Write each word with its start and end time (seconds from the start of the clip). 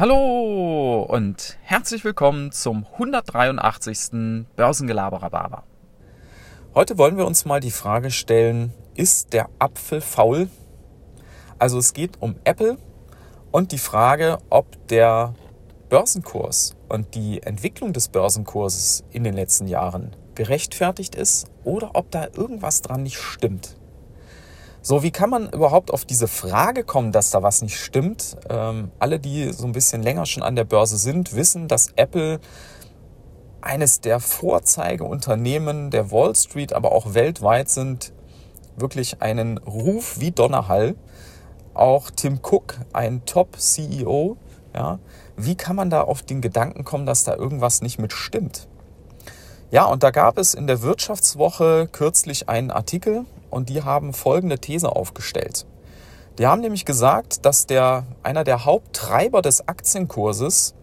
Hallo 0.00 1.02
und 1.02 1.58
herzlich 1.60 2.04
willkommen 2.04 2.52
zum 2.52 2.86
183. 2.90 4.46
Börsengelaberer 4.56 5.64
Heute 6.74 6.96
wollen 6.96 7.18
wir 7.18 7.26
uns 7.26 7.44
mal 7.44 7.60
die 7.60 7.70
Frage 7.70 8.10
stellen, 8.10 8.72
ist 8.94 9.34
der 9.34 9.50
Apfel 9.58 10.00
faul? 10.00 10.48
Also 11.58 11.76
es 11.76 11.92
geht 11.92 12.12
um 12.18 12.36
Apple 12.44 12.78
und 13.50 13.72
die 13.72 13.78
Frage, 13.78 14.38
ob 14.48 14.88
der 14.88 15.34
Börsenkurs 15.90 16.76
und 16.88 17.14
die 17.14 17.42
Entwicklung 17.42 17.92
des 17.92 18.08
Börsenkurses 18.08 19.04
in 19.10 19.22
den 19.22 19.34
letzten 19.34 19.66
Jahren 19.66 20.16
gerechtfertigt 20.34 21.14
ist 21.14 21.46
oder 21.62 21.90
ob 21.92 22.10
da 22.10 22.26
irgendwas 22.34 22.80
dran 22.80 23.02
nicht 23.02 23.18
stimmt. 23.18 23.76
So, 24.82 25.02
wie 25.02 25.10
kann 25.10 25.28
man 25.28 25.50
überhaupt 25.50 25.92
auf 25.92 26.06
diese 26.06 26.26
Frage 26.26 26.84
kommen, 26.84 27.12
dass 27.12 27.30
da 27.30 27.42
was 27.42 27.60
nicht 27.60 27.78
stimmt? 27.78 28.38
Ähm, 28.48 28.90
alle, 28.98 29.20
die 29.20 29.52
so 29.52 29.66
ein 29.66 29.72
bisschen 29.72 30.02
länger 30.02 30.24
schon 30.24 30.42
an 30.42 30.56
der 30.56 30.64
Börse 30.64 30.96
sind, 30.96 31.34
wissen, 31.36 31.68
dass 31.68 31.88
Apple 31.96 32.40
eines 33.60 34.00
der 34.00 34.20
Vorzeigeunternehmen 34.20 35.90
der 35.90 36.10
Wall 36.10 36.34
Street, 36.34 36.72
aber 36.72 36.92
auch 36.92 37.12
weltweit 37.12 37.68
sind, 37.68 38.14
wirklich 38.74 39.20
einen 39.20 39.58
Ruf 39.58 40.18
wie 40.18 40.30
Donnerhall. 40.30 40.96
Auch 41.74 42.10
Tim 42.10 42.40
Cook, 42.42 42.78
ein 42.94 43.26
Top-CEO, 43.26 44.38
ja, 44.74 44.98
wie 45.36 45.56
kann 45.56 45.76
man 45.76 45.90
da 45.90 46.02
auf 46.02 46.22
den 46.22 46.40
Gedanken 46.40 46.84
kommen, 46.84 47.04
dass 47.04 47.24
da 47.24 47.34
irgendwas 47.34 47.82
nicht 47.82 47.98
mit 47.98 48.14
stimmt? 48.14 48.66
Ja, 49.72 49.84
und 49.84 50.02
da 50.02 50.10
gab 50.10 50.36
es 50.36 50.54
in 50.54 50.66
der 50.66 50.82
Wirtschaftswoche 50.82 51.88
kürzlich 51.92 52.48
einen 52.48 52.72
Artikel 52.72 53.24
und 53.50 53.68
die 53.68 53.84
haben 53.84 54.12
folgende 54.12 54.58
These 54.58 54.90
aufgestellt. 54.90 55.64
Die 56.38 56.46
haben 56.48 56.60
nämlich 56.60 56.84
gesagt, 56.84 57.46
dass 57.46 57.66
der, 57.66 58.04
einer 58.24 58.42
der 58.42 58.64
Haupttreiber 58.64 59.42
des 59.42 59.68
Aktienkurses 59.68 60.74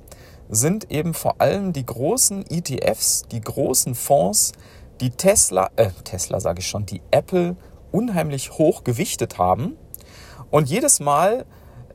sind 0.48 0.90
eben 0.90 1.14
vor 1.14 1.42
allem 1.42 1.74
die 1.74 1.86
großen 1.86 2.46
ETFs, 2.50 3.24
die 3.30 3.42
großen 3.42 3.94
Fonds, 3.94 4.54
die 5.02 5.10
Tesla, 5.10 5.70
äh, 5.76 5.90
Tesla 6.06 6.40
sage 6.40 6.60
ich 6.60 6.68
schon, 6.68 6.86
die 6.86 7.02
Apple 7.12 7.58
unheimlich 7.92 8.52
hoch 8.54 8.86
gewichtet 8.86 9.38
haben. 9.38 9.76
Und 10.50 10.70
jedes 10.70 11.02
Mal, 11.02 11.46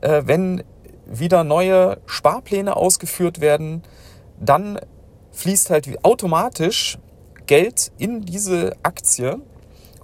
äh, 0.01 0.21
wenn 0.25 0.63
wieder 1.07 1.43
neue 1.43 1.97
Sparpläne 2.05 2.75
ausgeführt 2.75 3.41
werden, 3.41 3.81
dann 4.39 4.79
fließt 5.33 5.69
halt 5.69 6.03
automatisch 6.03 6.97
Geld 7.45 7.91
in 7.97 8.21
diese 8.21 8.73
Aktie 8.83 9.41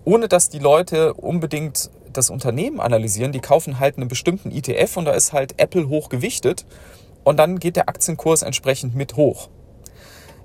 ohne 0.09 0.27
dass 0.27 0.49
die 0.49 0.59
Leute 0.59 1.13
unbedingt 1.13 1.91
das 2.11 2.29
Unternehmen 2.29 2.79
analysieren. 2.79 3.31
Die 3.31 3.39
kaufen 3.39 3.79
halt 3.79 3.97
einen 3.97 4.07
bestimmten 4.07 4.51
ETF 4.51 4.97
und 4.97 5.05
da 5.05 5.11
ist 5.11 5.33
halt 5.33 5.59
Apple 5.61 5.87
hoch 5.87 6.09
gewichtet 6.09 6.65
und 7.23 7.37
dann 7.37 7.59
geht 7.59 7.75
der 7.75 7.89
Aktienkurs 7.89 8.41
entsprechend 8.41 8.95
mit 8.95 9.15
hoch. 9.15 9.49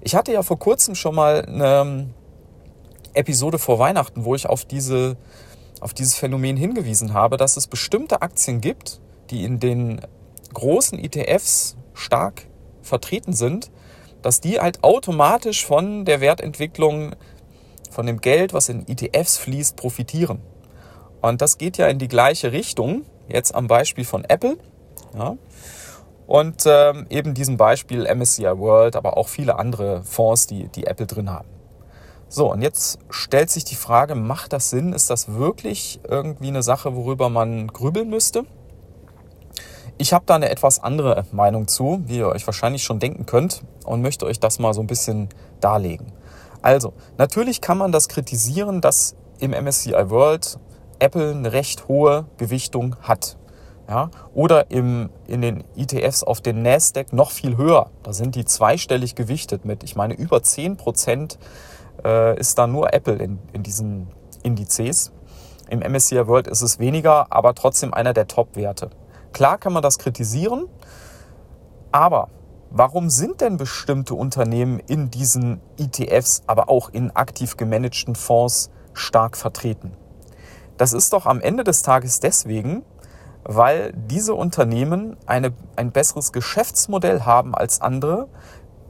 Ich 0.02 0.14
hatte 0.14 0.32
ja 0.32 0.42
vor 0.42 0.58
kurzem 0.58 0.94
schon 0.94 1.14
mal 1.14 1.46
eine 1.46 2.08
Episode 3.14 3.58
vor 3.58 3.78
Weihnachten, 3.78 4.24
wo 4.26 4.34
ich 4.34 4.46
auf, 4.46 4.66
diese, 4.66 5.16
auf 5.80 5.94
dieses 5.94 6.14
Phänomen 6.14 6.58
hingewiesen 6.58 7.14
habe, 7.14 7.38
dass 7.38 7.56
es 7.56 7.66
bestimmte 7.66 8.20
Aktien 8.20 8.60
gibt, 8.60 9.00
die 9.30 9.44
in 9.44 9.60
den 9.60 10.02
großen 10.52 10.98
ETFs 10.98 11.76
stark 11.94 12.42
vertreten 12.82 13.32
sind, 13.32 13.70
dass 14.24 14.40
die 14.40 14.58
halt 14.58 14.82
automatisch 14.82 15.66
von 15.66 16.06
der 16.06 16.22
Wertentwicklung 16.22 17.14
von 17.90 18.06
dem 18.06 18.22
Geld, 18.22 18.54
was 18.54 18.70
in 18.70 18.88
ETFs 18.88 19.36
fließt, 19.36 19.76
profitieren. 19.76 20.40
Und 21.20 21.42
das 21.42 21.58
geht 21.58 21.76
ja 21.76 21.88
in 21.88 21.98
die 21.98 22.08
gleiche 22.08 22.50
Richtung, 22.50 23.02
jetzt 23.28 23.54
am 23.54 23.66
Beispiel 23.66 24.06
von 24.06 24.24
Apple. 24.24 24.56
Ja. 25.14 25.36
Und 26.26 26.64
ähm, 26.66 27.06
eben 27.10 27.34
diesem 27.34 27.58
Beispiel 27.58 28.06
MSCI 28.06 28.44
World, 28.44 28.96
aber 28.96 29.18
auch 29.18 29.28
viele 29.28 29.58
andere 29.58 30.02
Fonds, 30.04 30.46
die, 30.46 30.68
die 30.68 30.86
Apple 30.86 31.06
drin 31.06 31.30
haben. 31.30 31.48
So, 32.30 32.50
und 32.50 32.62
jetzt 32.62 32.98
stellt 33.10 33.50
sich 33.50 33.64
die 33.64 33.74
Frage, 33.74 34.14
macht 34.14 34.54
das 34.54 34.70
Sinn? 34.70 34.94
Ist 34.94 35.10
das 35.10 35.34
wirklich 35.34 36.00
irgendwie 36.08 36.48
eine 36.48 36.62
Sache, 36.62 36.96
worüber 36.96 37.28
man 37.28 37.66
grübeln 37.66 38.08
müsste? 38.08 38.46
Ich 39.96 40.12
habe 40.12 40.24
da 40.26 40.34
eine 40.34 40.50
etwas 40.50 40.82
andere 40.82 41.24
Meinung 41.30 41.68
zu, 41.68 42.02
wie 42.06 42.18
ihr 42.18 42.28
euch 42.28 42.44
wahrscheinlich 42.46 42.82
schon 42.82 42.98
denken 42.98 43.26
könnt, 43.26 43.62
und 43.84 44.02
möchte 44.02 44.26
euch 44.26 44.40
das 44.40 44.58
mal 44.58 44.74
so 44.74 44.80
ein 44.80 44.88
bisschen 44.88 45.28
darlegen. 45.60 46.12
Also, 46.62 46.94
natürlich 47.16 47.60
kann 47.60 47.78
man 47.78 47.92
das 47.92 48.08
kritisieren, 48.08 48.80
dass 48.80 49.14
im 49.38 49.52
MSCI 49.52 50.10
World 50.10 50.58
Apple 50.98 51.30
eine 51.30 51.52
recht 51.52 51.86
hohe 51.86 52.26
Gewichtung 52.38 52.96
hat. 53.02 53.36
Ja, 53.86 54.10
oder 54.32 54.70
im, 54.70 55.10
in 55.26 55.42
den 55.42 55.62
ETFs 55.76 56.22
auf 56.22 56.40
den 56.40 56.62
Nasdaq 56.62 57.12
noch 57.12 57.30
viel 57.30 57.58
höher. 57.58 57.90
Da 58.02 58.14
sind 58.14 58.34
die 58.34 58.46
zweistellig 58.46 59.14
gewichtet 59.14 59.66
mit, 59.66 59.84
ich 59.84 59.94
meine, 59.94 60.14
über 60.14 60.42
10 60.42 60.78
Prozent 60.78 61.38
äh, 62.02 62.38
ist 62.38 62.58
da 62.58 62.66
nur 62.66 62.94
Apple 62.94 63.16
in, 63.16 63.38
in 63.52 63.62
diesen 63.62 64.08
Indizes. 64.42 65.12
Im 65.68 65.80
MSCI 65.80 66.26
World 66.26 66.48
ist 66.48 66.62
es 66.62 66.78
weniger, 66.78 67.26
aber 67.28 67.54
trotzdem 67.54 67.92
einer 67.92 68.14
der 68.14 68.26
Top-Werte. 68.26 68.88
Klar 69.34 69.58
kann 69.58 69.74
man 69.74 69.82
das 69.82 69.98
kritisieren, 69.98 70.66
aber 71.92 72.30
Warum 72.76 73.08
sind 73.08 73.40
denn 73.40 73.56
bestimmte 73.56 74.16
Unternehmen 74.16 74.80
in 74.80 75.08
diesen 75.08 75.60
ETFs, 75.78 76.42
aber 76.48 76.68
auch 76.68 76.88
in 76.88 77.12
aktiv 77.14 77.56
gemanagten 77.56 78.16
Fonds 78.16 78.68
stark 78.94 79.36
vertreten? 79.36 79.92
Das 80.76 80.92
ist 80.92 81.12
doch 81.12 81.26
am 81.26 81.40
Ende 81.40 81.62
des 81.62 81.82
Tages 81.82 82.18
deswegen, 82.18 82.82
weil 83.44 83.92
diese 83.94 84.34
Unternehmen 84.34 85.16
eine, 85.26 85.52
ein 85.76 85.92
besseres 85.92 86.32
Geschäftsmodell 86.32 87.20
haben 87.20 87.54
als 87.54 87.80
andere, 87.80 88.26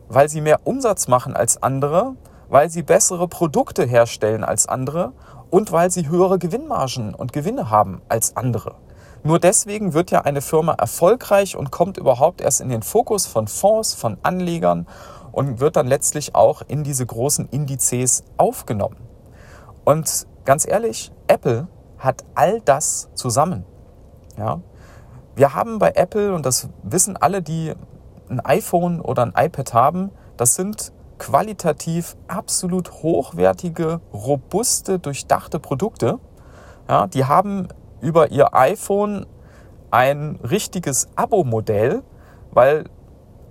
weil 0.09 0.31
sie 0.31 0.41
mehr 0.41 0.61
Umsatz 0.65 1.07
machen 1.07 1.37
als 1.37 1.63
andere, 1.63 2.17
weil 2.49 2.71
sie 2.71 2.83
bessere 2.83 3.29
Produkte 3.29 3.85
herstellen 3.85 4.45
als 4.45 4.67
andere 4.67 5.13
und 5.51 5.73
weil 5.73 5.91
sie 5.91 6.09
höhere 6.09 6.39
Gewinnmargen 6.39 7.15
und 7.15 7.35
Gewinne 7.35 7.69
haben 7.69 8.01
als 8.09 8.35
andere. 8.35 8.77
Nur 9.27 9.39
deswegen 9.39 9.95
wird 9.95 10.11
ja 10.11 10.21
eine 10.21 10.43
Firma 10.43 10.75
erfolgreich 10.75 11.57
und 11.57 11.71
kommt 11.71 11.97
überhaupt 11.97 12.43
erst 12.43 12.61
in 12.61 12.69
den 12.69 12.83
Fokus 12.83 13.25
von 13.25 13.49
Fonds, 13.49 13.95
von 13.95 14.19
Anlegern 14.23 14.87
und 15.33 15.61
wird 15.61 15.77
dann 15.77 15.87
letztlich 15.87 16.35
auch 16.35 16.61
in 16.69 16.85
diese 16.85 17.07
großen 17.07 17.49
Indizes 17.49 18.23
aufgenommen. 18.37 18.97
Und 19.87 20.27
ganz 20.45 20.69
ehrlich, 20.69 21.11
Apple 21.27 21.69
hat 21.99 22.23
all 22.35 22.61
das 22.61 23.09
zusammen. 23.15 23.65
Ja? 24.37 24.61
Wir 25.37 25.55
haben 25.55 25.79
bei 25.79 25.93
Apple, 25.95 26.35
und 26.35 26.45
das 26.45 26.69
wissen 26.83 27.17
alle, 27.17 27.41
die 27.41 27.73
ein 28.29 28.41
iPhone 28.41 29.01
oder 29.01 29.23
ein 29.23 29.33
iPad 29.35 29.73
haben, 29.73 30.11
das 30.37 30.55
sind 30.55 30.93
qualitativ 31.19 32.15
absolut 32.29 32.93
hochwertige, 33.03 34.03
robuste, 34.13 34.99
durchdachte 34.99 35.61
Produkte. 35.61 36.19
Ja, 36.89 37.07
die 37.07 37.25
haben 37.25 37.69
über 38.05 38.31
ihr 38.31 38.55
iPhone 38.55 39.27
ein 39.91 40.39
richtiges 40.43 41.09
Abo-Modell, 41.17 42.03
weil 42.53 42.85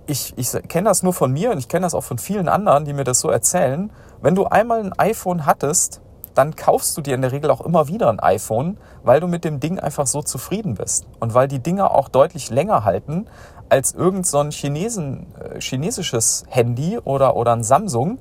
ich, 0.06 0.34
ich 0.36 0.52
kenne 0.68 0.88
das 0.88 1.02
nur 1.02 1.12
von 1.12 1.32
mir 1.32 1.50
und 1.50 1.58
ich 1.58 1.68
kenne 1.68 1.86
das 1.86 1.94
auch 1.94 2.04
von 2.04 2.18
vielen 2.18 2.48
anderen, 2.48 2.84
die 2.84 2.92
mir 2.92 3.04
das 3.04 3.20
so 3.20 3.30
erzählen. 3.30 3.90
Wenn 4.20 4.34
du 4.34 4.44
einmal 4.44 4.80
ein 4.80 4.92
iPhone 4.98 5.46
hattest, 5.46 6.00
dann 6.34 6.56
kaufst 6.56 6.96
du 6.96 7.00
dir 7.00 7.14
in 7.14 7.22
der 7.22 7.32
Regel 7.32 7.50
auch 7.50 7.60
immer 7.60 7.88
wieder 7.88 8.08
ein 8.10 8.20
iPhone, 8.20 8.76
weil 9.02 9.20
du 9.20 9.28
mit 9.28 9.44
dem 9.44 9.60
Ding 9.60 9.78
einfach 9.78 10.06
so 10.06 10.20
zufrieden 10.20 10.74
bist 10.74 11.06
und 11.20 11.32
weil 11.32 11.48
die 11.48 11.60
Dinger 11.60 11.92
auch 11.92 12.08
deutlich 12.08 12.50
länger 12.50 12.84
halten 12.84 13.26
als 13.68 13.92
irgend 13.92 14.26
so 14.26 14.38
ein 14.38 14.50
Chinesen, 14.50 15.26
äh, 15.40 15.60
chinesisches 15.60 16.44
Handy 16.48 16.98
oder, 16.98 17.36
oder 17.36 17.52
ein 17.52 17.62
Samsung. 17.62 18.18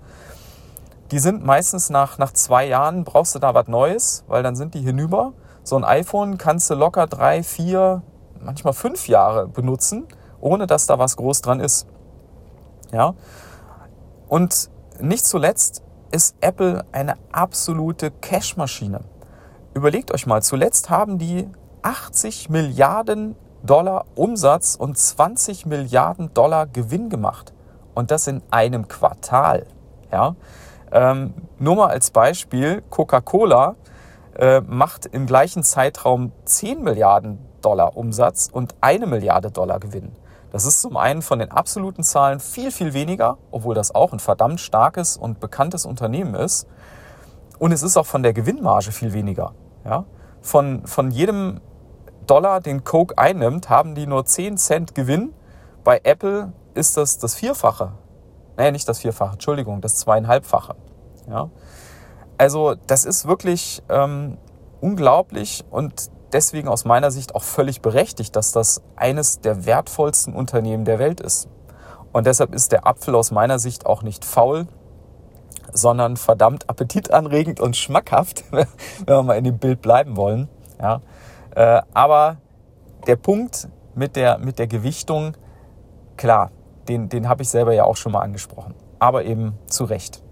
Die 1.12 1.20
sind 1.20 1.46
meistens 1.46 1.90
nach, 1.90 2.18
nach 2.18 2.32
zwei 2.32 2.66
Jahren, 2.66 3.04
brauchst 3.04 3.36
du 3.36 3.40
da 3.40 3.54
was 3.54 3.68
Neues, 3.68 4.24
weil 4.28 4.42
dann 4.42 4.56
sind 4.56 4.74
die 4.74 4.82
hinüber. 4.82 5.34
So 5.64 5.78
ein 5.78 5.86
iPhone 5.86 6.38
kannst 6.38 6.70
du 6.70 6.76
locker 6.76 7.08
drei, 7.08 7.42
vier, 7.42 8.02
manchmal 8.40 8.74
fünf 8.74 9.08
Jahre 9.08 9.48
benutzen, 9.48 10.08
ohne 10.42 10.68
dass 10.68 10.88
da 10.88 11.00
was 11.00 11.16
groß 11.16 11.42
dran 11.42 11.62
ist. 11.62 11.88
Ja. 12.92 13.16
Und 14.28 14.70
nicht 15.00 15.26
zuletzt 15.26 15.82
ist 16.12 16.36
Apple 16.42 16.86
eine 16.92 17.16
absolute 17.32 18.12
Cashmaschine. 18.12 19.02
Überlegt 19.74 20.14
euch 20.14 20.28
mal, 20.28 20.44
zuletzt 20.44 20.90
haben 20.90 21.18
die 21.18 21.50
80 21.82 22.50
Milliarden 22.50 23.36
Dollar 23.64 24.06
Umsatz 24.16 24.76
und 24.76 24.98
20 24.98 25.66
Milliarden 25.66 26.34
Dollar 26.34 26.68
Gewinn 26.68 27.10
gemacht. 27.10 27.54
Und 27.96 28.12
das 28.12 28.28
in 28.28 28.42
einem 28.52 28.88
Quartal. 28.88 29.66
Ja? 30.12 30.36
Ähm, 30.92 31.34
nur 31.58 31.76
mal 31.76 31.88
als 31.88 32.12
Beispiel, 32.12 32.84
Coca-Cola 32.90 33.76
äh, 34.38 34.62
macht 34.62 35.06
im 35.06 35.26
gleichen 35.26 35.64
Zeitraum 35.64 36.32
10 36.46 36.84
Milliarden 36.84 37.40
Dollar 37.62 37.96
Umsatz 37.96 38.50
und 38.52 38.76
eine 38.82 39.08
Milliarde 39.08 39.52
Dollar 39.52 39.80
Gewinn. 39.80 40.12
Das 40.52 40.66
ist 40.66 40.82
zum 40.82 40.98
einen 40.98 41.22
von 41.22 41.40
den 41.40 41.52
absoluten 41.52 42.04
Zahlen 42.04 42.40
viel, 42.40 42.72
viel 42.72 42.94
weniger, 42.94 43.38
obwohl 43.50 43.74
das 43.74 43.96
auch 43.96 44.14
ein 44.14 44.20
verdammt 44.20 44.60
starkes 44.60 45.18
und 45.18 45.40
bekanntes 45.40 45.86
Unternehmen 45.86 46.36
ist. 46.36 46.68
Und 47.58 47.72
es 47.72 47.82
ist 47.82 47.98
auch 47.98 48.06
von 48.06 48.22
der 48.22 48.34
Gewinnmarge 48.34 48.92
viel 48.92 49.14
weniger. 49.14 49.54
Ja? 49.84 50.06
Von, 50.42 50.86
von 50.86 51.10
jedem 51.10 51.60
Dollar, 52.28 52.62
den 52.62 52.84
Coke 52.84 53.18
einnimmt, 53.18 53.70
haben 53.70 53.96
die 53.96 54.06
nur 54.06 54.26
10 54.26 54.58
Cent 54.58 54.96
Gewinn, 54.96 55.34
Bei 55.84 56.00
Apple 56.04 56.54
ist 56.76 56.98
das 56.98 57.18
das 57.18 57.36
Vierfache. 57.36 57.94
Naja, 58.56 58.72
nicht 58.72 58.88
das 58.88 59.00
Vierfache, 59.00 59.34
Entschuldigung, 59.34 59.82
das 59.82 59.96
Zweieinhalbfache. 59.96 60.76
Ja? 61.28 61.50
Also 62.38 62.76
das 62.88 63.06
ist 63.06 63.28
wirklich 63.28 63.82
ähm, 63.90 64.38
unglaublich 64.82 65.64
und 65.70 66.10
deswegen 66.34 66.68
aus 66.68 66.86
meiner 66.86 67.12
Sicht 67.12 67.36
auch 67.36 67.44
völlig 67.44 67.82
berechtigt, 67.82 68.36
dass 68.36 68.52
das 68.52 68.82
eines 68.96 69.40
der 69.42 69.66
wertvollsten 69.66 70.34
Unternehmen 70.34 70.86
der 70.86 71.00
Welt 71.00 71.22
ist. 71.22 71.48
Und 72.12 72.28
deshalb 72.28 72.54
ist 72.54 72.72
der 72.72 72.86
Apfel 72.86 73.16
aus 73.16 73.32
meiner 73.32 73.60
Sicht 73.60 73.86
auch 73.86 74.04
nicht 74.04 74.26
faul, 74.26 74.68
sondern 75.72 76.18
verdammt 76.18 76.70
appetitanregend 76.70 77.60
und 77.60 77.76
schmackhaft, 77.76 78.44
wenn 78.52 78.68
wir 79.06 79.24
mal 79.24 79.38
in 79.38 79.44
dem 79.44 79.58
Bild 79.58 79.82
bleiben 79.82 80.16
wollen. 80.18 80.50
Ja. 80.80 81.02
Äh, 81.56 81.82
aber 81.94 82.38
der 83.08 83.16
Punkt 83.16 83.68
mit 83.96 84.16
der, 84.16 84.38
mit 84.38 84.60
der 84.60 84.68
Gewichtung, 84.68 85.36
klar, 86.18 86.52
den, 86.88 87.10
den 87.10 87.30
habe 87.30 87.44
ich 87.44 87.50
selber 87.50 87.74
ja 87.74 87.86
auch 87.86 87.96
schon 87.96 88.12
mal 88.12 88.22
angesprochen, 88.22 88.76
aber 89.00 89.24
eben 89.26 89.58
zu 89.68 89.86
Recht. 89.86 90.24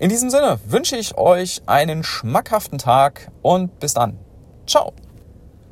In 0.00 0.10
diesem 0.10 0.30
Sinne 0.30 0.60
wünsche 0.64 0.96
ich 0.96 1.18
euch 1.18 1.62
einen 1.66 2.04
schmackhaften 2.04 2.78
Tag 2.78 3.32
und 3.42 3.80
bis 3.80 3.94
dann. 3.94 4.16
Ciao. 4.64 4.92